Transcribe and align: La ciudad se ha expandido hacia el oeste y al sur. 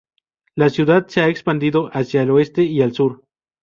La 0.55 0.71
ciudad 0.71 1.05
se 1.09 1.21
ha 1.21 1.27
expandido 1.27 1.91
hacia 1.93 2.23
el 2.23 2.31
oeste 2.31 2.63
y 2.63 2.81
al 2.81 2.91
sur. 2.93 3.23